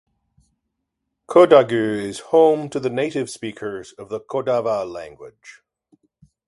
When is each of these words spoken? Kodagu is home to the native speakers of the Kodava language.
Kodagu 1.27 2.01
is 2.03 2.21
home 2.31 2.71
to 2.71 2.79
the 2.79 2.89
native 2.89 3.29
speakers 3.29 3.93
of 3.99 4.09
the 4.09 4.19
Kodava 4.19 4.83
language. 4.83 5.61